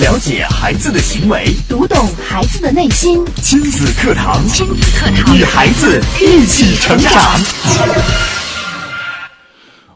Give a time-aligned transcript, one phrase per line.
[0.00, 3.22] 了解孩子的行为，读懂孩子的内心。
[3.42, 7.38] 亲子课堂，亲子课堂，与孩子一起成长。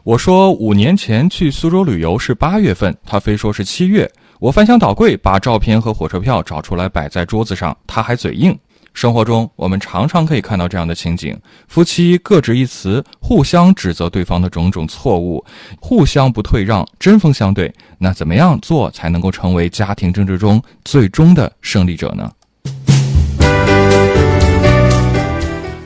[0.03, 4.07] 我说五年前去苏州旅游是八月份，他非说是七月。
[4.37, 8.55] 我翻箱倒柜，把照片和火车票找出来摆在桌子上，他还嘴硬。
[8.95, 11.37] 生活中，我们常常可以看到这样的情景：
[11.67, 15.43] 夫妻各执一词，互相指责对方的种种错误，
[15.81, 17.71] 互相不退让，针锋相对。
[17.97, 22.31] 那怎么样做才能够成为家庭争执中最终的胜利者呢？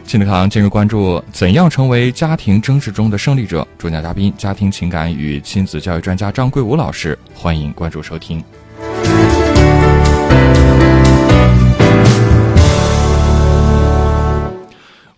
[0.05, 3.67] 亲子课堂今日关注：怎样成为家庭争执中的胜利者？
[3.79, 7.17] 主讲嘉宾：家庭情感与亲子教育专家张桂武老师。
[7.33, 8.43] 欢迎关注收听。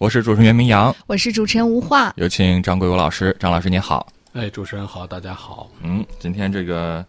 [0.01, 3.37] 我是主持人袁明阳，我是主持人吴化，有请张桂武老师。
[3.39, 5.69] 张老师您好，哎，主持人好，大家好。
[5.83, 7.05] 嗯，今天这个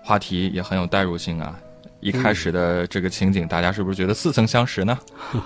[0.00, 1.58] 话题也很有代入性啊。
[1.98, 4.96] 一开始的这个情景，大家是不是觉得似曾相识呢？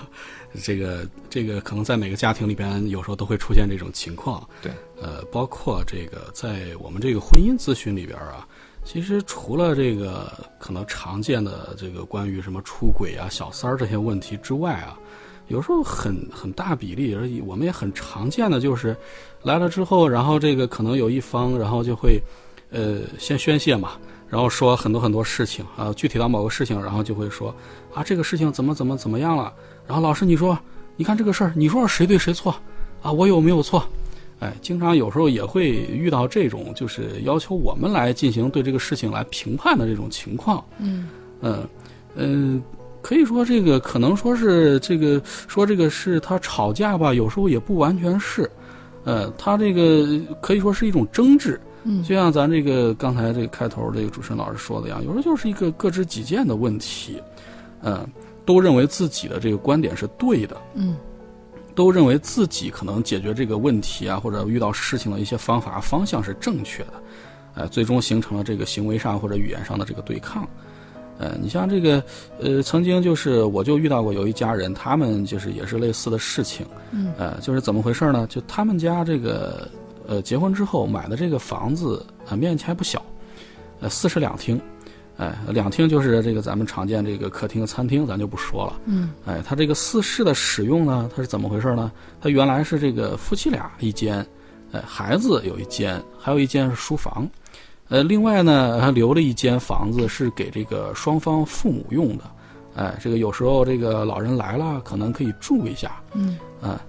[0.62, 4.46] 这个这个可能在每个家庭里边，有时候都会出现这种情况。
[4.60, 8.46] 对，呃，包括这个在我们这个婚姻咨询里边啊，
[8.84, 14.98] 其实除了这个可能常见的这个关于什么出轨啊、小三儿这些问题之外啊。
[15.50, 18.96] 有时候很很大比例，而我们也很常见的就是，
[19.42, 22.22] 来了之后，然后这个可能有一方，然后就会，
[22.70, 23.94] 呃，先宣泄嘛，
[24.28, 27.52] 然后说很多很多事情啊，具体到某个事情，然后就会说，
[27.92, 29.52] 啊，这个事情怎么怎么怎么样了？
[29.88, 30.56] 然后老师你说，
[30.94, 32.54] 你看这个事儿，你说谁对谁错？
[33.02, 33.82] 啊，我有没有错？
[34.38, 40.64] 哎，经常有时候也会遇到这种，就是要求我们来进行对这个事情来评判的这种情况。
[40.78, 41.08] 嗯，
[41.40, 41.68] 嗯，
[42.14, 42.62] 嗯。
[43.02, 48.50] 可以说，这个可能说是这个说这个是他吵架吧，有时候也不完全是，
[49.04, 57.22] 呃，他这个可以说是一种争执，嗯，就像咱这个刚才这个开头这个主持人老师说的一样，有时候就是一个各执己见的问题，
[57.82, 58.06] 嗯，
[58.44, 60.96] 都认为自己的这个观点是对的，嗯，
[61.74, 66.92] 都认为自己可能解决这个问题啊，或者遇到事情的一些方法方向是正确的，
[67.54, 70.46] 呃，最终形成了这个行为上或者语言上的这个对抗。
[71.20, 72.02] 呃，你像这个，
[72.40, 78.26] 呃，曾经就是我就遇到过有一家人，他们就是也是类似的事情，嗯，呃，就是怎么回事呢？
[78.26, 79.68] 就他们家这个，
[80.08, 83.04] 呃，结婚之后买的这个房子啊，面积还不小，
[83.80, 84.58] 呃，四室两厅，
[85.18, 91.92] 哎，两厅就是这个咱们常见这个客厅、餐厅，咱就不说了，嗯，哎，他这个四室的使用呢，它是怎么回事呢？
[92.18, 94.26] 他原来是这个夫妻俩一间，
[94.72, 97.28] 哎，孩子有一间，还有一间是书房。
[97.90, 102.24] 呃，另外呢，还留了一间房子是给这个双方父母用的，
[102.76, 106.00] 哎，这个有时候这个老人来了，可能可以住一下。
[106.14, 106.80] 嗯，啊，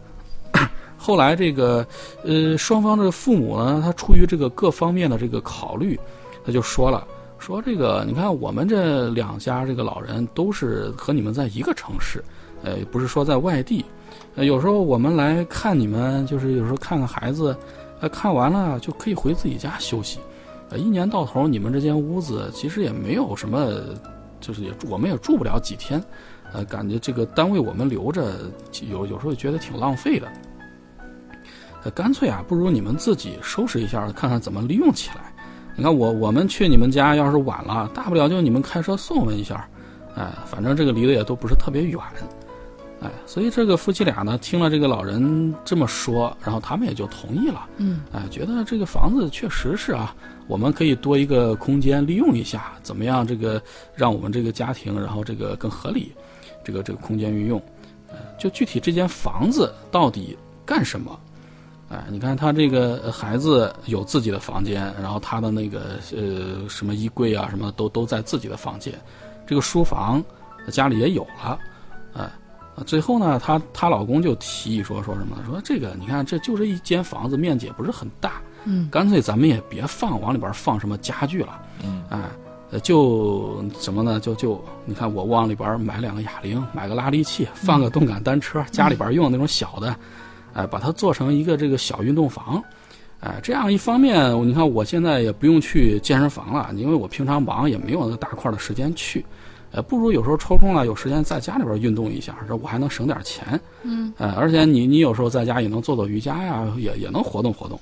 [0.95, 1.83] 后来这个
[2.23, 5.99] 呃，双方的父母呢，他出于这个各方面的这个考虑，
[6.45, 7.03] 他就说了，
[7.39, 12.23] 说这个你看我们这两家这个老人都是和你们在一个城市，
[12.61, 13.83] 呃，不是说在外地，
[14.35, 17.57] 呃，有时候我们来看你们，就是有时候看看孩子，
[18.01, 20.19] 呃，看完了就可以回自己家休息。
[20.71, 23.83] 呃，一年到头，你们这间屋子其实也没有什么，
[24.39, 26.01] 就是也我们也住不了几天，
[26.53, 28.49] 呃，感觉这个单位我们留着，
[28.89, 30.31] 有有时候觉得挺浪费的。
[31.83, 35.33] 呃，干脆啊，不如你们自己收拾一下，看看怎么利用起来。
[35.75, 39.67] 你看我我们去你们家要是晚了，大不了就你们开车送我们一下，
[40.15, 41.99] 哎，反正这个离得也都不是特别远。
[43.01, 47.67] 哎，所以这个夫妻俩呢，听了这个老人这么说，然后他们也就同意了。
[47.77, 50.15] 嗯，哎，觉得这个房子确实是啊，
[50.47, 53.25] 我们可以多一个空间利用一下，怎么样？
[53.25, 53.59] 这个
[53.95, 56.13] 让我们这个家庭，然后这个更合理，
[56.63, 57.59] 这个这个空间运用。
[58.07, 61.19] 呃，就具体这间房子到底干什么？
[61.89, 68.93] 哎，你看他这个孩子有自己的房间，然后他的那个呃什么衣柜啊什么都都在自己的房间，
[69.47, 70.23] 这个书房
[70.69, 71.57] 家里也有了，
[72.13, 72.31] 哎。
[72.85, 75.37] 最后呢，她她老公就提议说说什么？
[75.45, 84.19] 说这个你看，这就这一间房子，面积也不是很大，嗯，干脆咱们也别放往里边放什么家具了，嗯，哎，就什么呢？
[84.19, 89.95] 就就你看，我往里边买两个哑铃，买个拉力器，放个动感单车，家里边用那种小的，
[90.53, 92.63] 哎，把它做成一个这个小运动房，
[93.19, 99.23] 哎，这样一方面，你看我现在也不用去健身房了，因为我平常忙也没有那大块的时间去。
[99.71, 103.59] 呃，不如有时候抽空了，有时间在家里边运动一下，这我还能省点钱。
[103.83, 107.79] 嗯，呃，而且你你有时候在家也能做做瑜伽呀，也也能活动活动。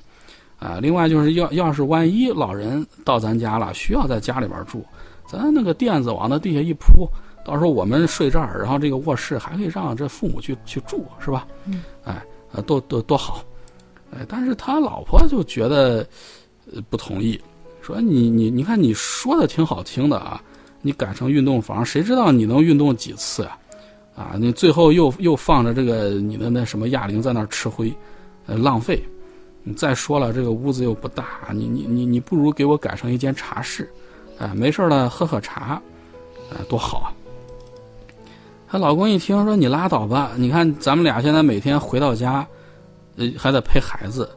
[0.59, 4.85] 啊，另外就是要要是万一老人到咱家了，需要在家里边住，
[5.25, 7.07] 咱那个垫子往那地下一铺，
[7.45, 11.47] 到时候我们睡这儿，然后这个卧室还可以让这父母去去住，是吧？
[11.65, 12.21] 嗯，哎，
[12.51, 13.43] 呃，多多多好。
[14.11, 16.05] 哎，但是他老婆就觉得
[16.89, 17.39] 不同意，
[17.81, 20.43] 说你你你看你说的挺好听的啊。
[20.81, 23.57] 你改成运动房，谁知道你能运动几次啊、
[24.15, 24.31] 啊？
[24.37, 27.93] 你最后又又放着这个你的那什么哑铃在那儿吃灰，
[28.45, 29.03] 呃，浪费。
[29.61, 33.91] 你再说了，这个屋子又不大，你你你你不如给我改成一间茶室，
[34.37, 35.79] 哎，没事了喝喝茶，
[36.49, 37.13] 哎，多好啊！
[38.69, 42.47] 她老公一听说你拉倒吧，你看咱们俩现在每天回到家，
[43.17, 44.29] 呃，还得陪孩子，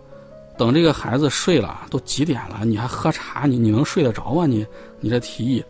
[0.58, 4.44] 等这个孩子睡了，都几点了，你还喝茶，你你能睡得着啊？
[4.44, 4.66] 你
[5.00, 5.64] 你这提议，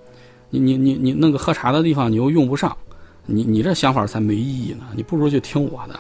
[0.53, 2.77] 你你你你弄个喝茶的地方你又用不上，
[3.25, 5.99] 你你这想法才没意义呢，你不如就听我的。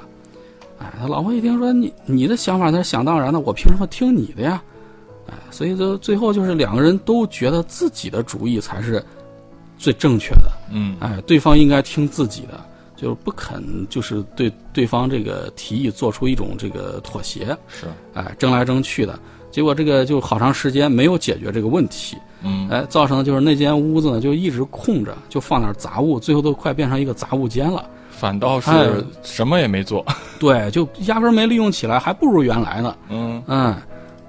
[0.78, 4.62] 哎，他老婆一听说你你的想法那是想当然的，我凭什么听你的呀？
[5.26, 9.02] 哎，所以就最后就是两个人都觉得自己的主意才是
[9.78, 10.52] 最正确的。
[10.70, 12.60] 嗯哎，对方应该听自己的，
[12.94, 19.18] 就是不肯就是对对方这个提议做出一种这个妥协，是，哎，争来争去的，
[19.50, 27.84] 结果这个就好长时间没有解决这个问题，嗯哎，造成的就是那间屋子呢就一直空着，就放点杂物，最后都快变成一个杂物间了。
[28.10, 30.04] 反倒哎是什么也没做。
[30.38, 32.96] 对，就压根儿没利用起来，还不如原来呢。
[33.08, 33.76] 嗯嗯，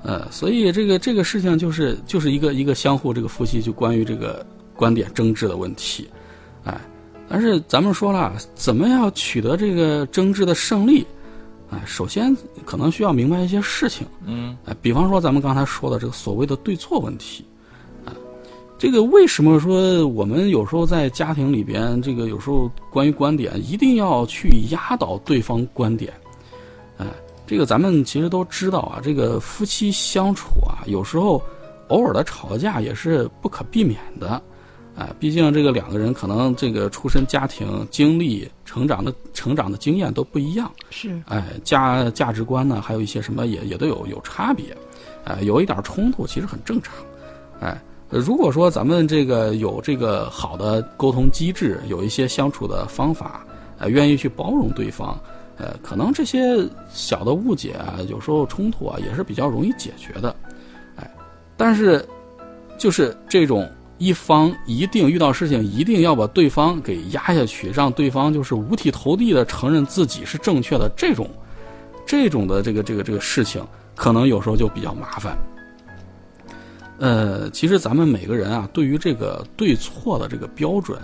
[0.04, 4.46] 呃，所以这个这个事情就是就是一个一个相互这个夫妻就关于这个
[4.76, 6.10] 观点争执的问题，
[6.64, 6.80] 哎，
[7.30, 11.06] 但是咱们说了，怎么样取得这个争执的胜利？
[11.70, 17.53] 哎，首先可能需要明白一些事情，嗯哎，比方说咱们刚才说的这个所谓的对错问题，啊，
[18.84, 26.12] 这个为什么说我们有时候在家庭里边，这个有时候关于观点一定要去压倒对方观点，
[26.98, 27.06] 哎，
[27.48, 31.42] 这个咱们其实都知道啊，这个夫妻相处啊，有时候
[31.88, 34.42] 偶尔的吵架也是不可避免的，
[34.98, 40.70] 哎，毕竟这个两个人可能这个出身家庭、经历、成长的成长的经验都不一样。
[40.90, 41.18] 是。
[41.28, 44.76] 哎，价价值观呢，还有一些什么也也都有有差别，
[45.24, 46.94] 哎，有一点冲突其实很正常，
[47.62, 47.78] 哎，呃
[48.20, 53.44] 如果说咱们这个有这个好的沟通机制，有一些相处的方法，
[53.80, 55.20] 呃，愿意去包容对方，
[55.58, 56.64] 呃，可能这些
[56.94, 60.36] 小的误解啊，有时候冲突啊，也是比较容易解决的，
[60.96, 61.12] 哎，
[61.58, 62.08] 但是
[62.78, 63.68] 就是这种
[63.98, 71.28] 一方一定遇到事情，一定要把对方给压下去，让对方就是五体投地的承认自己是正确的，这种
[72.06, 73.66] 这种的这个这个这个事情，
[73.96, 75.36] 可能有时候就比较麻烦。
[77.00, 80.98] 呃，其实咱们每个人啊，对于这个对错的这个标准，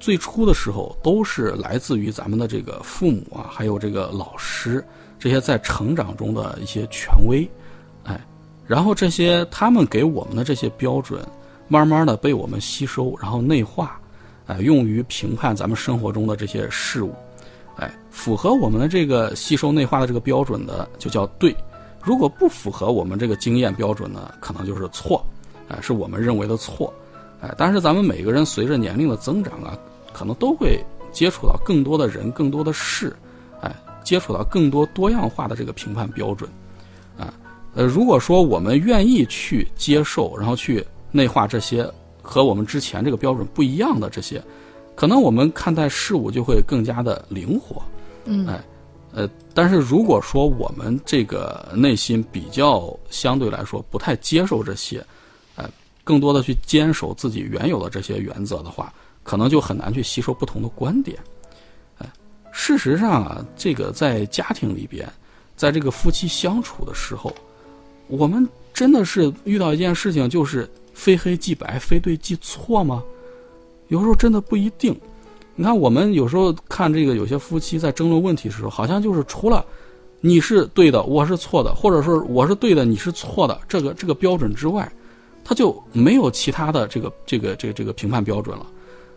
[0.00, 4.84] 最初的时候都是来自于咱们的这个父母啊，还有这个老师
[5.18, 7.48] 这些在成长中的一些权威，
[8.02, 8.20] 哎，
[8.66, 11.24] 然后这些他们给我们的这些标准，
[11.68, 13.98] 慢慢的被我们吸收，然后内化，
[14.46, 17.14] 哎，用于评判咱们生活中的这些事物，
[17.76, 21.54] 哎，符合我们的这个吸收内化的这个标准的，就叫对。
[22.04, 25.24] 如果不符合我们这个经验标准呢，可能就是错，
[25.68, 26.92] 哎，是我们认为的错，
[27.40, 29.76] 哎，但是咱们每个人随着年龄的增长啊，
[30.12, 30.78] 可能都会
[31.10, 33.16] 接触到更多的人、更多的事，
[33.62, 33.74] 哎，
[34.04, 36.50] 接触到更多多样化的这个评判标准，
[37.18, 37.32] 啊，
[37.74, 41.90] 呃，如果说我们愿意去接受，然后去内化这些
[42.20, 44.42] 和我们之前这个标准不一样的这些，
[44.94, 47.82] 可能我们看待事物就会更加的灵活，
[48.26, 48.46] 嗯。
[48.46, 48.62] 哎，
[49.16, 55.04] 呃，但是如果说我们这个内心比较相对来说不太接受这些，
[55.54, 55.70] 呃，
[56.02, 61.16] 更多的去坚守自己原有的这些原则的话，可能就很难去吸收不同的观点。
[61.98, 62.12] 哎，
[62.50, 65.08] 事实上啊，这个在家庭里边，
[65.56, 67.32] 在这个夫妻相处的时候，
[68.08, 73.00] 我们真的是遇到一件事情，就是非黑即白、非对即错吗？
[73.88, 74.98] 有时候真的不一定。
[75.56, 79.64] 你看，我们有时候看这个有些夫妻在争论问题的时候，好像就是除了
[80.20, 84.90] 你是对的，我是错的，或者说我是对的，你是错的，这个这个标准之外，
[85.44, 88.66] 他就没有其他的这个这个这个这个评判标准了。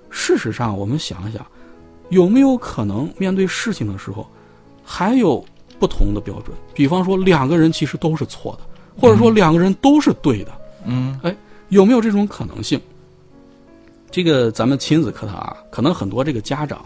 [0.09, 1.45] 事实上，我们想一想，
[2.09, 4.27] 有没有可能面对事情的时候，
[4.83, 5.43] 还有
[5.79, 6.55] 不同的标准？
[6.73, 8.59] 比方说，两个人其实都是错的，
[9.01, 10.51] 或者说两个人都是对的，
[10.85, 11.35] 嗯哎
[11.69, 12.79] 有没有这种可能性？
[14.09, 16.83] 这个咱们亲子课堂啊，可能很多这个家长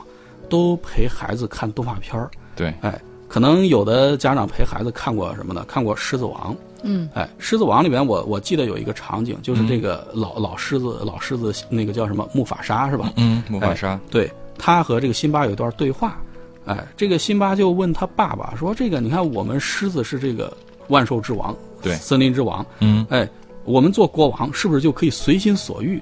[0.49, 5.63] 都陪孩子看动画片儿，对，哎，可能有的家长陪孩子看过什么呢？
[5.67, 6.53] 看过《狮子王》。
[6.83, 13.13] 嗯，哎，《狮子王》里边我我记得有一个场景，就是这个老、老狮子老狮子那个叫什么木法沙是吧？
[13.17, 16.19] 嗯，木法沙，对他和这个辛巴有一段对话，
[16.65, 20.51] 哎，这个辛巴就问他爸爸说：“这个你看，我们狮子是这个
[20.87, 23.29] 万兽之王，对森林之王，嗯哎，
[23.63, 26.01] 我们做国王是不是就可以随心所欲？”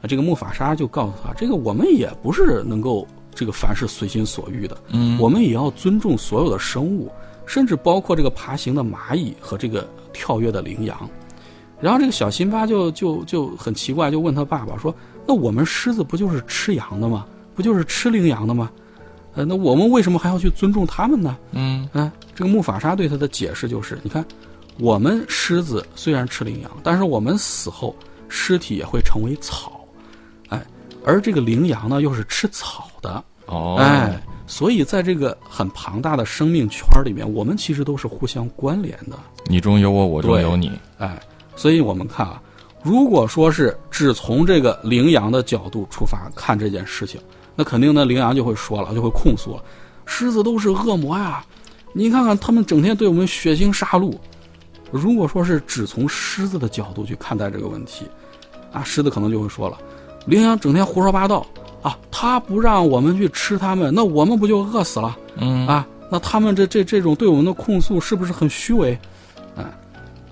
[0.00, 7.10] 啊，这个木法沙就告诉他：“这个我们也不是能够这个凡事随心所欲的，嗯，我们也要尊重所有的生物，
[7.46, 10.96] 甚至包括这个爬行的蚂蚁和这个跳跃的羚羊。”
[11.80, 14.94] 然后这个小辛巴就就就很奇怪，就问他爸爸说
[15.28, 17.26] ：“那我们狮子不就是吃羊的吗？
[17.54, 18.70] 不就是吃羚羊的吗？
[19.34, 21.36] 呃，那我们为什么还要去尊重他们呢？
[21.52, 24.24] 嗯啊，这个木法沙对他的解释就是：你看，
[24.78, 27.94] 我们狮子虽然吃羚羊，但是我们死后
[28.28, 29.85] 尸体也会成为草，哎，
[31.06, 40.72] 而这个羚羊呢又是吃草的，哦，哎，所以在这个很庞大的生命圈里面，我们其实都是互相关联的，你中有我，我中有你。
[40.98, 41.16] 哎，
[41.54, 42.42] 所以我们看啊，
[42.82, 47.20] 如果说是只从这个羚羊的角度出发看这件事情，
[47.54, 49.62] 那肯定呢，羚羊就会说了，就会控诉了，
[50.06, 51.46] 狮子都是恶魔呀，
[51.92, 54.12] 你看看他们整天对我们血腥杀戮。
[54.90, 58.06] 如果说是只从狮子的角度去看待这个问题，
[58.72, 59.78] 啊，狮子可能就会说了，
[60.26, 61.46] 羚羊整天胡说八道
[61.82, 65.16] 啊，他不让我们去吃它们，那我们不就饿死了？
[65.36, 68.98] 嗯啊，那他们这这这种对我们的控诉是不是很虚伪？
[69.56, 69.64] 哎，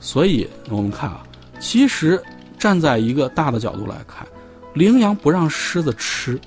[0.00, 1.22] 所以我们看啊，
[1.60, 2.20] 其实
[2.58, 4.26] 站在一个大的角度来看，
[4.74, 6.40] 羚羊不让狮子吃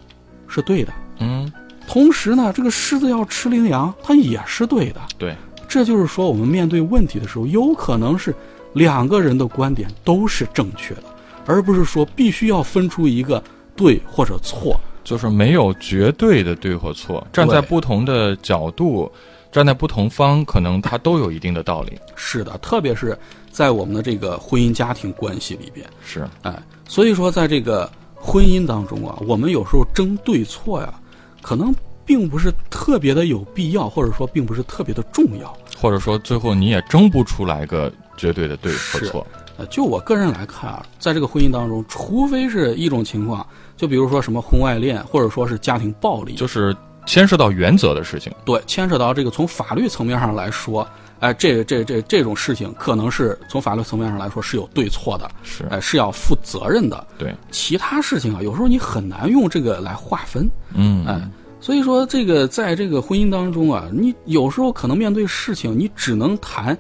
[0.48, 1.52] 是对的，嗯，
[1.88, 5.00] 同时呢，这个狮子要吃羚羊，它也是对的。
[5.18, 5.36] 对，
[5.70, 8.36] 这就是说，我们面对问题的时候，有可能是
[8.74, 11.04] 两个人的观点都是正确的，
[11.48, 13.44] 而不是说必须要分出一个
[13.76, 14.80] 对或者错。
[15.04, 19.10] 就是没有绝对的对或错，站在不同的角度，
[19.54, 21.98] 站在不同方，可能它都有一定的道理。
[22.14, 23.18] 是的，特别是
[23.50, 26.54] 在我们的这个婚姻家庭关系里边，是，哎，
[26.90, 30.94] 所以说在这个婚姻当中啊，我们有时候争对错呀，
[31.42, 31.74] 可能
[32.06, 35.58] 并不是特别的有必要，或者说并不是特别的重要。
[35.78, 39.26] 或者说最后你也争不出来个绝对的对和错。
[39.58, 43.46] 呃，就我个人来看啊，在这个婚姻当中，除非是一种情况，
[43.76, 48.32] 就比如说什么婚外恋，或者说是家庭暴力，就是牵涉到原则的事情。
[48.46, 50.88] 对，牵涉到这个从法律层面上来说，
[51.20, 57.08] 哎，这这这这种事情，可能是从法律层面上来说是有对错的，是，哎，是要负责任的。
[57.18, 61.20] 对，其他事情啊，有时候你很难用这个来划分，嗯，哎，
[61.60, 66.78] 所以说这个在这个婚姻当中啊，你有时候可能面对事情，你只能谈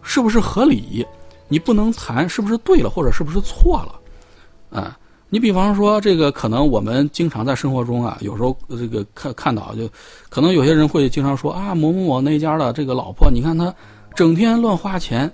[0.00, 1.04] 是不是合理，
[1.50, 4.96] 你不能谈是不是对了或者是不是错了，啊。
[5.32, 9.88] 你比方说，这个可能我们经常在生活中啊，有时候这个看看到，就
[10.28, 13.72] 可能有些人会经常说啊，某某某那家的这个老婆，你看他
[14.16, 15.32] 整天乱花钱，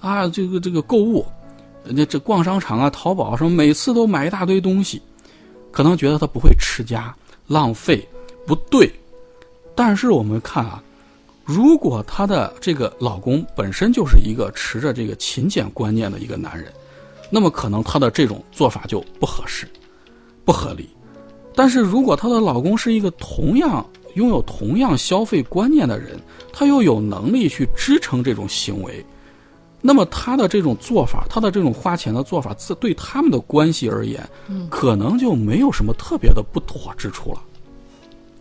[0.00, 1.24] 啊，这个这个购物，
[1.82, 5.00] 那这逛商场啊、淘宝什么，每次都买一大堆东西，
[5.70, 7.14] 可能觉得他不会持家，
[7.46, 8.06] 浪费，
[8.46, 8.92] 不对。
[9.74, 10.82] 但是我们看啊，
[11.48, 16.70] 如果她的这个老公本身就是一个持着这个勤俭观念的一个男人。
[17.30, 19.66] 那么可能她的这种做法就不合适，
[20.44, 20.90] 不合理。
[21.54, 26.20] 但是如果她的老公是一个同样拥有同样消费观念的人，
[26.52, 29.04] 他又有能力去支撑这种行为，
[29.80, 34.28] 那么他的这种做法，他的这种花钱的做法，自对他们的关系而言，
[34.68, 37.42] 可能就没有什么特别的不妥之处了。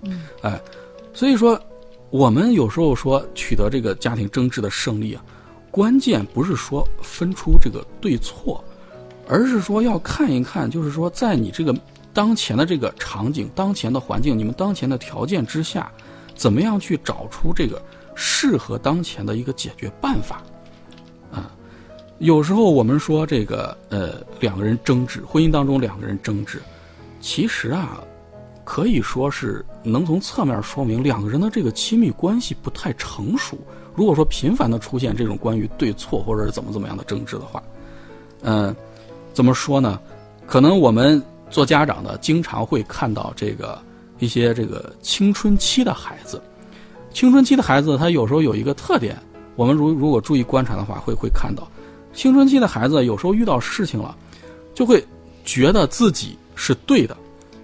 [0.02, 0.60] 嗯，哎，
[1.14, 1.60] 所以说，
[2.10, 5.24] 我们有时候说取得这个家庭争执的胜利啊，
[5.70, 8.64] 关键不是说分出这个对错。
[9.30, 11.76] 而是说要看一看，就是说，在你这个
[12.14, 15.92] 当前的这个场景、当前的环境、你们当前的条件之下，
[16.34, 17.82] 怎么样去找出这个
[18.16, 20.42] 适合当前的一个解决办法？
[21.30, 21.52] 啊，
[22.20, 26.62] 有时候我们说这个呃，两个人争执，婚姻当中两个人争执，
[27.20, 28.02] 其实啊，
[28.68, 33.58] 可以说是能从侧面说明两个人的这个亲密关系不太成熟。
[33.96, 37.64] 如果说频繁的出现这种关于对错或者是怎么怎么样的争执的话，
[38.42, 38.76] 嗯、
[39.34, 39.98] 怎么说呢？
[40.46, 43.82] 可能我们做家长的经常会看到这个
[44.20, 46.42] 一些这个青春期的孩子，
[47.14, 49.18] 青春期的孩子他有时候有一个特点，
[49.56, 51.66] 我们如如果注意观察的话，会会看到，
[52.14, 54.14] 青春期的孩子有时候遇到事情了，
[54.76, 55.02] 就会
[55.46, 57.16] 觉得自己是对的，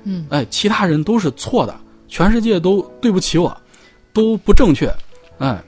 [0.03, 1.75] 嗯，哎，其他人都是错的，
[2.07, 3.55] 全世界都对不起我，
[4.13, 4.93] 都不正确，
[5.39, 5.63] 哎。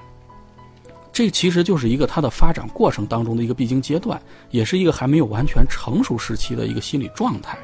[1.17, 7.57] 这其实就是一个他的发展过程当中的一个必经阶段，也是一个还没有完全成熟时期的一个心理状态，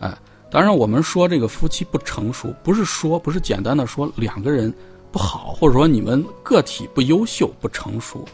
[0.00, 0.12] 哎，
[0.50, 4.74] 当然我们说这个夫妻不成熟，不是说不是简单的说两个人
[5.12, 8.24] 不好，或者说你们个体不优秀不成熟，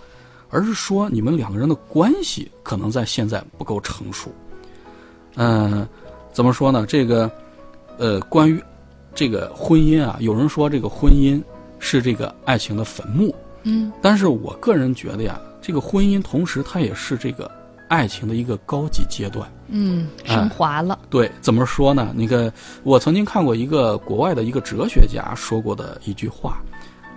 [0.48, 4.32] 而是说你们两个人的关系可能在现在不够成熟。
[5.34, 5.86] 嗯、
[6.32, 6.86] 怎么说呢？
[6.86, 7.30] 这个，
[7.98, 8.62] 呃，关于
[9.14, 11.42] 这个婚姻啊，有人说这个婚姻
[11.78, 13.34] 是这个爱情的坟墓。
[13.64, 17.50] 嗯但是我个人觉得呀，这个婚姻同时它也是这个
[17.88, 19.46] 爱情的一个高级阶段。
[19.66, 22.14] 嗯，升华了，对，怎么说呢？
[22.16, 22.50] 那个
[22.84, 26.62] 我曾经看过一个国外的一个哲学家说过的一句话，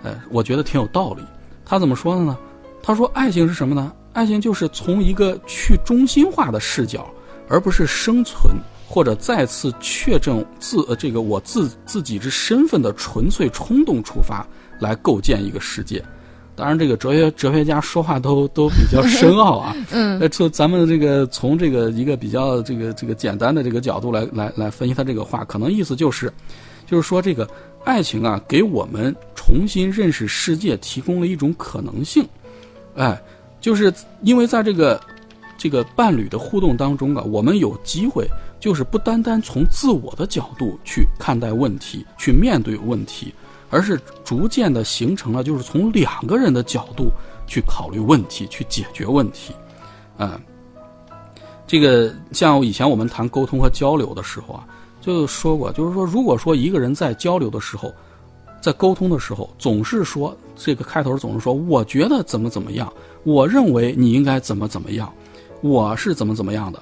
[0.02, 1.22] 呃，我觉得挺有道理。
[1.64, 2.36] 他怎么说的呢？
[2.82, 3.90] 他说，爱情是什么呢？
[4.12, 7.08] 爱情就是从一个去中心化的视角，
[7.48, 8.52] 而不是生存
[8.92, 14.46] 或者再次确证自呃这个我自自己之身份的纯粹冲动出发
[14.78, 16.04] 来构建一个世界。
[16.54, 19.74] 当然，这个哲学哲学家说话都都比较深奥啊。
[19.92, 26.30] 嗯，那从咱们这个从这个一个比较这个这个简单的这个角度来来来分析他这个话，可能意思就是，
[26.84, 27.48] 就是说这个
[27.84, 32.28] 爱情啊，给我们重新认识世界提供了一种可能性。
[32.94, 33.18] 哎，
[33.58, 35.00] 就是因为在这个
[35.56, 38.28] 这个伴侣的互动当中啊，我们有机会，
[38.62, 43.34] 就是不单单从自我的角度去看待问题，去面对问题，
[43.70, 47.10] 而是逐渐的形成了，就是从两个人的角度
[47.44, 49.52] 去考虑问题，去解决问题。
[50.18, 50.40] 嗯、
[51.66, 54.64] 这个像以前我们谈沟通和交流的时候啊，
[55.00, 57.92] 就说过，就是说，如果说一个人在交流的时候，
[58.60, 62.92] 在沟通的时候，总是说这个开头总是说，我觉得怎么怎么样，
[63.24, 65.12] 我认为你应该怎么怎么样，
[65.62, 66.80] 我是怎么怎么样的。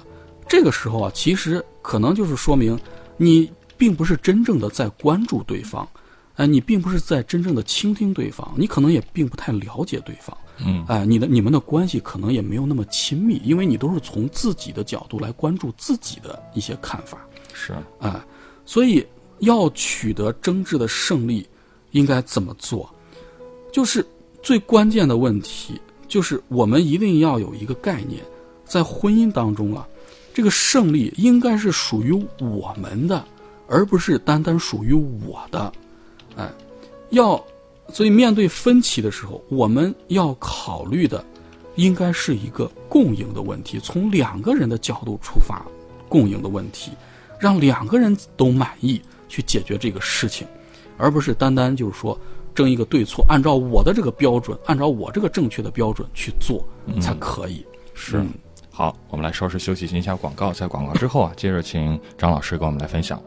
[0.51, 2.77] 这个时候啊，其实可能就是说明
[3.15, 5.87] 你并不是真正的在关注对方，
[6.35, 10.37] 哎、你并不是在真正的倾听对方，你可能也并不太了解对方。
[10.57, 18.21] 嗯哎，你的你们的关系可能也没有那么亲密，因为你都是从自己的角度来关注自己的一些看法，是哎，
[18.65, 19.07] 所以
[19.39, 21.47] 要取得争执的胜利，
[21.91, 22.93] 应该怎么做？
[23.71, 24.05] 就是
[24.43, 25.79] 最关键的问题，
[26.09, 28.21] 就是我们一定要有一个概念，
[28.65, 29.87] 在婚姻当中啊，
[30.33, 33.23] 这个胜利应该是属于我们的，
[33.67, 35.71] 而不是单单属于我的，
[36.35, 36.49] 哎，
[37.09, 37.43] 要。
[37.93, 41.21] 所以，面对分歧的时候，我们要考虑的
[41.75, 45.61] 应该是一个共赢的问题，从两个人的角度出发，
[46.07, 46.91] 共赢的问题，
[47.37, 50.47] 让两个人都满意去解决这个事情，
[50.97, 52.17] 而不是单单就是说
[52.55, 56.65] 争一个对错，按照我的这个标准，按照我这个正确的标准去做
[57.01, 57.65] 才可以。
[57.93, 58.23] 是。
[58.73, 63.21] 好，我们来稍事休息一下广告，在广告之后啊，接着请张老师跟我们来分享。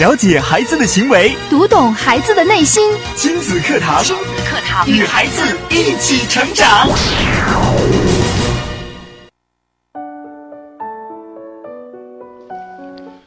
[0.00, 6.88] 了解孩子的行为，读懂孩子的内心，亲子课堂，亲子课堂与孩子一起成长。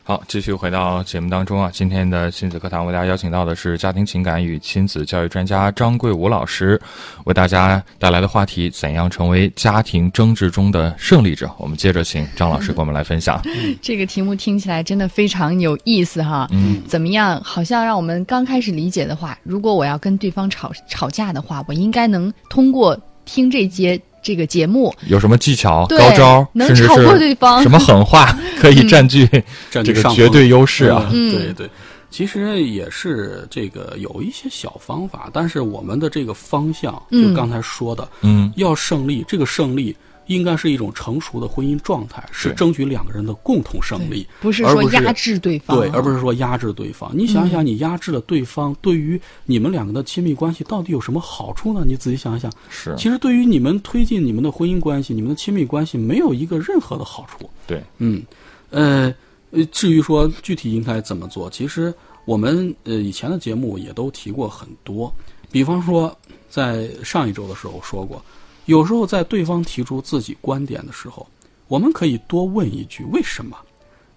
[0.07, 6.79] 好，继续回到节目当中啊，今天的亲子课堂为大家邀请到的是家庭情感与亲子教育专家张桂武老师，
[7.23, 11.49] 为大家带来的话题：怎样成为家庭争执中的胜利者？
[11.57, 13.41] 我们接着请张老师给我们来分享。
[13.81, 16.47] 这个题目听起来真的非常有意思哈。
[16.51, 17.41] 嗯，怎么样？
[17.43, 27.61] 好像让我们刚开始理解的话，如果我要跟对方吵吵架的话，我应该能通过听这节这个节目，有什么技巧、高招，能甚至是对方。
[27.61, 29.27] 什么狠话 可以占据
[29.69, 30.11] 占这据上风。
[30.11, 31.07] 个绝对优势啊？
[31.13, 31.69] 嗯对对，
[32.09, 37.29] 其实也是这个有一些小方法，但是我们的这个方向，嗯。
[37.29, 38.51] 就刚才说的，嗯。
[38.55, 39.95] 要胜利，这个胜利
[40.27, 47.11] 应该是一种成熟的婚姻状态，是争取两个人的共同胜利，不是而不是说压制对方，对，而不是说压制对方。
[47.13, 51.83] 你想想，你压制了对方，对于你们两个的亲密关系到底有什么好处呢？
[51.85, 57.49] 你仔细想想，是，其实对于你们推进你们的婚姻关系、你们的亲密关系，没有一个任何的好处。
[57.67, 58.23] 对，嗯，
[58.69, 59.13] 呃，
[59.51, 61.93] 呃，至于说具体应该怎么做，其实
[62.25, 65.13] 我们呃以前的节目也都提过很多，
[65.51, 66.15] 比方说
[66.49, 68.23] 在上一周的时候说过，
[68.65, 71.27] 有时候在对方提出自己观点的时候，
[71.67, 73.57] 我们可以多问一句为什么，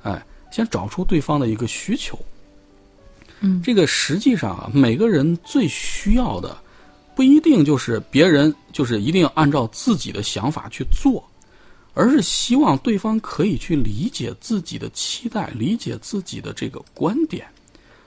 [0.03, 2.19] 哎，先找出对方的一个需求。
[3.41, 6.57] 嗯这个实际上啊，每个人最需要的，
[7.15, 11.23] 不一定就是别人就是一定要按照自己的想法去做，
[11.95, 17.47] 而是希望对方可以去理解自己的期待，理解自己的这个观点。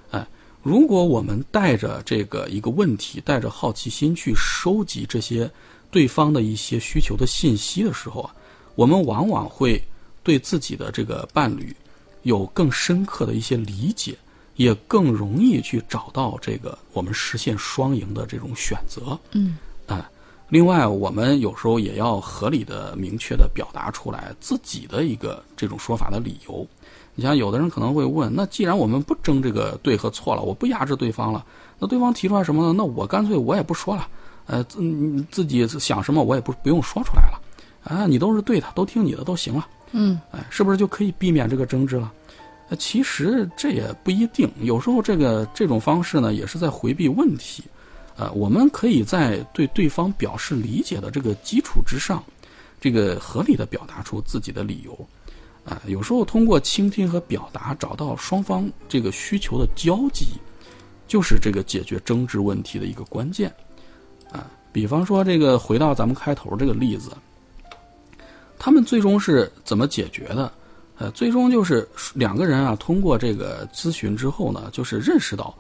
[0.10, 0.28] 哎，
[0.62, 5.50] 如果我们带着这个一个问题，带着好奇心去收集这些
[5.92, 8.34] 对方的一些需求的信息的时候啊，
[8.76, 9.84] 我们往往会
[10.24, 11.76] 对自己的这个伴侣
[12.24, 14.18] 有更深刻的一些理解，
[14.56, 19.20] 也更容易去找到这个我们实现双赢的这种选择。
[19.34, 20.04] 嗯，哎，
[20.50, 26.66] 另外，我们有时候也要合理的、明确的表达出来自己的一个这种说法的理由。
[27.14, 31.46] 你像有的人可能会问，那既然我们不争这个对和错了，我不压制对方了，
[31.78, 32.74] 那对方提出来什么呢？
[32.78, 34.08] 那我干脆我也不说了，
[34.52, 37.42] 呃，自你自己想什么我也不不用说出来了，
[37.86, 42.12] 啊，你都是对的，都听你的都行了，嗯，哎，是不是就可以避免这个争执了？
[42.68, 47.64] 呃，其实这也不一定，有时候这个这种方式呢，也是在回避问题。
[48.18, 52.22] 呃，我们可以在对对方表示理解的这个基础之上，
[52.80, 55.08] 这个合理的表达出自己的理由。
[55.64, 60.26] 啊、有时候通过倾听和表达，找到双方这个需求的交集，
[61.08, 63.54] 就是这个解决争执问题的一个关键。
[64.32, 67.12] 啊、比方说这个回到咱们开头这个例子，
[68.58, 70.52] 他们最终是怎么解决的？
[70.98, 75.52] 呃，最终就是两个人啊，通过这个咨询之后呢，就是认识到，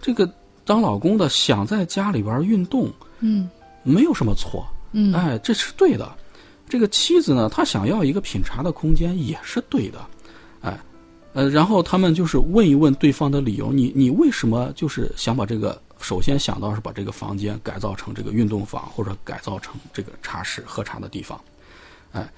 [0.00, 0.26] 这个
[0.64, 3.48] 当老公的想在家里边运动，嗯
[3.82, 6.10] 没有什么错，嗯哎，这是对的。
[6.68, 10.00] 这个妻子呢，她想要一个品茶的空间也是对的，
[10.62, 10.80] 哎，
[11.34, 21.40] 呃，然后他们就是问一问对方的理由，你你为什么就是想把这个，首先想到是把这个房间改造成这个运动房，或者改造成这个茶室喝茶的地方，
[22.12, 22.28] 哎，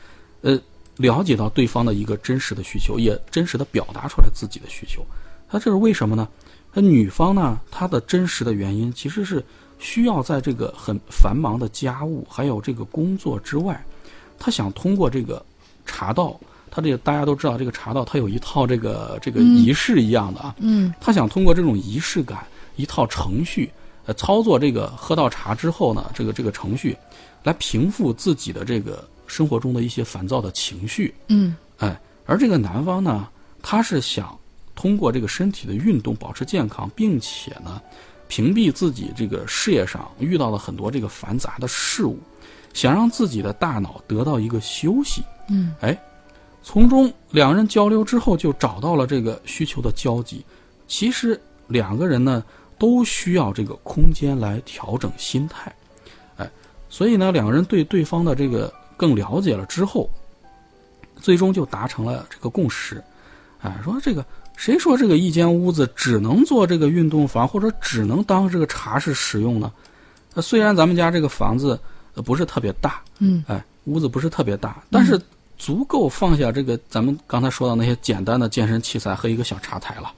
[0.42, 0.58] 呃，
[0.96, 5.04] 了解到对方的一个真实的需求，也真实的表达出来自己的需求，
[5.48, 6.28] 他这是为什么呢？
[6.74, 9.42] 那女方呢，她的真实的原因其实是
[9.78, 13.82] 需要在这个很繁忙的家务还有这个工作之外，
[14.38, 15.44] 她想通过这个
[15.86, 16.38] 茶道，
[16.70, 20.92] 她这个大家都知道，这个茶道它有一套这个这个仪式一样的啊，嗯。
[21.00, 22.46] 她想通过这种仪式感，
[22.78, 23.70] 一套程序，
[24.06, 26.96] 呃，操作这个喝到茶之后呢，这个这个程序，
[27.42, 33.28] 来平复自己的这个生活中的一些烦躁的情绪，嗯哎，而这个男方呢，
[33.60, 34.38] 他是想
[34.74, 37.82] 通过这个身体的运动保持健康，并且呢，
[38.28, 42.18] 屏蔽自己这个事业上遇到了很多这个繁杂的事物，
[42.72, 45.22] 想让自己的大脑得到一个休息。
[45.50, 45.98] 嗯，哎，
[46.62, 50.44] 从中两人交流之后，就找到了这个需求的交集。
[50.86, 52.42] 其实两个人呢，
[52.78, 55.74] 都需要这个空间来调整心态。
[56.36, 56.48] 哎，
[56.88, 60.08] 所以呢，两个人对对方的这个更了解了之后，
[61.20, 63.02] 最终就达成了这个共识。
[63.60, 64.24] 哎，说这个
[64.56, 69.72] 谁说这个一间屋子只能做这个运动房，或者只能当这个茶室使用呢？
[70.34, 71.78] 那虽然咱们家这个房子
[72.14, 75.20] 呃不是特别大，嗯哎，屋子不是特别大，但是
[75.56, 80.12] 足够放下这个咱们刚才说到那些简单的健身器材和一个小茶台了。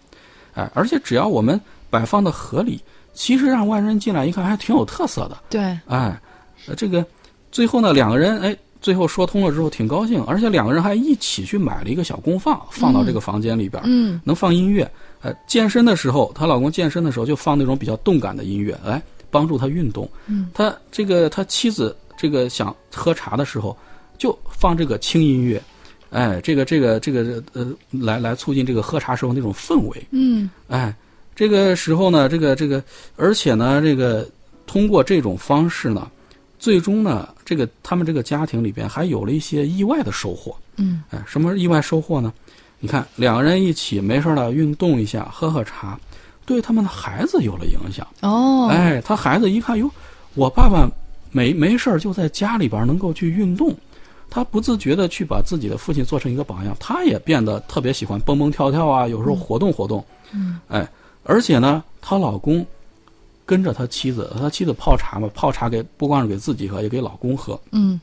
[0.55, 1.59] 哎，而且只要我们
[1.91, 2.81] 摆放的合理，
[3.13, 5.37] 其实让外人进来一看还挺有特色的。
[5.51, 6.19] 对，哎，
[6.67, 7.05] 呃这个
[7.53, 14.91] 最后呢，两个人哎，最后说通了之后挺高兴，而且两个人还一起去买了一个小功放，放到这个房间里边，嗯能放音乐。
[15.23, 20.09] 呃，健身的时候，她老公健身的时候就放那种比较动感的音乐，来帮助他运动。
[20.27, 23.77] 嗯，他这个他妻子这个想喝茶的时候，
[24.17, 25.63] 就放这个轻音乐。
[26.09, 30.07] 哎，这个这个这个呃，来来促进这个喝茶时候那种氛围。
[30.11, 30.95] 嗯哎，
[31.41, 32.85] 这个时候呢，这个这个，
[33.17, 34.29] 而且呢，这个
[34.67, 36.07] 通过这种方式呢，
[36.59, 40.55] 最终呢，这个他们这个家庭里边还有了一些意外的收获。
[40.77, 42.31] 嗯哎，什么意外收获呢？
[42.79, 45.99] 你看，两个人一起没事儿了运动一下，喝喝茶，
[46.45, 48.07] 对他们的孩子有了影响。
[48.21, 49.91] 哦，哎，他孩子一看，哟，
[50.35, 50.87] 我爸爸
[51.31, 53.75] 没没事儿就在家里边能够去运动，
[54.29, 60.05] 他不自觉的去把自己的父亲做成一个榜样，他也变得特别喜欢蹦蹦跳跳啊，有时候活动活动。
[60.33, 60.87] 嗯，哎，
[61.25, 62.65] 而且呢，她老公
[63.47, 67.61] 跟着她妻子，她妻子泡茶嘛，泡茶给不光是给自己喝，也给老公喝。
[67.73, 68.01] 嗯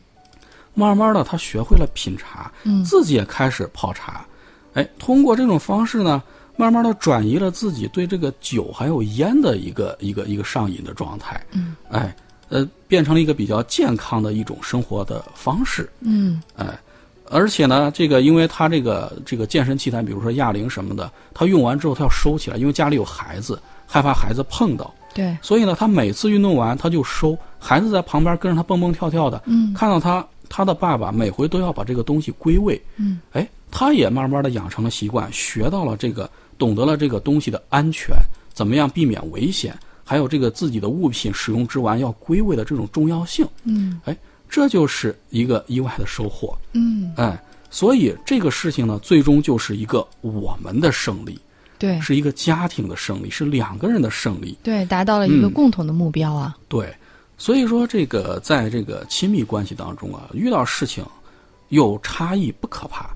[0.73, 4.25] 慢慢的，她学会了品茶，嗯自己也开始泡茶。
[4.73, 6.21] 哎，通过这种方式呢，
[6.56, 11.43] 慢慢的转移了自己对这个酒还有烟的一个一个一个上瘾的状态。
[11.51, 12.15] 嗯，哎，
[12.49, 15.89] 呃，变成了一个比较健康的一种生活的方式。
[16.01, 16.80] 嗯哎，
[17.32, 29.74] 而且呢，这个因为他这个这个健身器材，比如说哑铃什么的，他用完之后他要收起来，因为家里有孩子，害怕孩子碰到，对，所以呢，他每次运动完他就收，孩子在旁边跟着他蹦蹦跳跳的，嗯。
[29.74, 38.16] 看到他他的爸爸每回都要把这个东西归位，嗯，哎，他也慢慢的养成了习惯，学到了这个，懂得了这个东西的安全，
[38.54, 44.00] 怎么样避免危险，还有这个自己的物品使用之完要归位的这种重要性，嗯。
[44.06, 44.16] 哎，
[44.49, 47.38] 这就是一个意外的收获，嗯，哎，
[47.69, 51.38] 所以这个事情呢，最终就是一个我们的胜利，
[51.77, 51.99] 对。
[51.99, 56.57] 是一个家庭的胜利，是两个人的胜利，对，达到了一个嗯共同的目标啊。
[56.67, 56.95] 对，
[57.38, 61.05] 所以说这个在这个亲密关系当中啊，遇到事情
[61.69, 63.10] 有差异不可怕，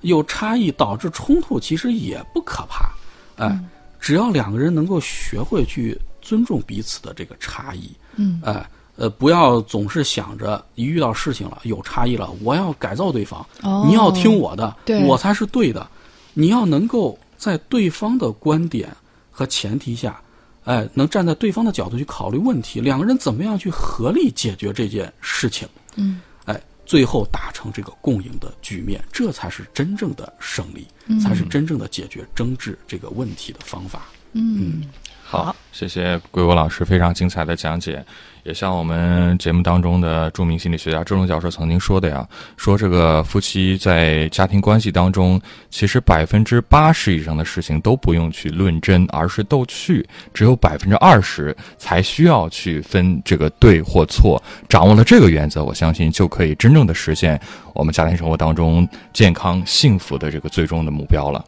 [0.00, 2.90] 有差异导致冲突其实也不可怕，
[3.36, 3.58] 哎，
[4.00, 8.40] 只要两个人能够学会去尊重彼此的这个差异，嗯。
[8.42, 8.66] 哎。
[8.98, 15.88] 呃，不要总是想着一遇到事情了有差异了，我要改造对方，哦，你要听我的，我才是对的。
[16.34, 18.88] 你要能够在对方的观点
[19.30, 20.20] 和前提下，
[20.64, 26.20] 哎，能站在对方的角度去考虑问题，两个人怎么样去合力解决这件事情，嗯。
[26.44, 30.86] 哎，最后达成这个共赢的局面，这才是真正的胜利，
[31.20, 34.08] 才是真正的解决争执这个问题的方法。
[34.32, 34.82] 嗯，
[35.30, 38.02] 好，谢谢桂国老师非常精彩的讲解。
[38.44, 45.38] 也像我们节目当中的著名心理学家周龙教授曾经说的呀，说这个夫妻在家庭关系当中，
[45.68, 54.42] 其实百分之八十以上的事情都不用去论真，而是逗趣，只有百分之二十才需要去分这个对或错。
[54.66, 57.38] 掌握了这个原则，我相信就可以真正的实现
[57.74, 61.44] 我们家庭生活当中健康幸福的这个最终的目标了。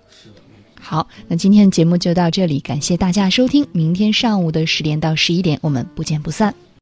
[0.81, 3.67] 好，那今天的节目就到这里，感谢大家收听。
[3.73, 6.55] 明天上午的十点到十一点，我们不见不散。